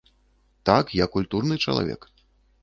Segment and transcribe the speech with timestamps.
[0.69, 2.09] Так, я культурны чалавек!